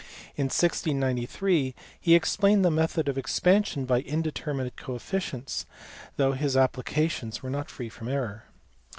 In 0.35 0.45
1693 0.45 1.75
he 1.99 2.15
explained 2.15 2.65
the 2.65 2.71
method 2.71 3.07
of 3.07 3.19
expansion 3.19 3.85
by 3.85 4.01
indeterminate 4.01 4.75
coefficients, 4.75 5.67
though 6.15 6.31
his 6.31 6.57
applications 6.57 7.43
were 7.43 7.51
not 7.51 7.69
free 7.69 7.87
from 7.87 8.07
error. 8.07 8.45